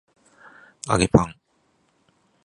[0.89, 1.35] 揚げパン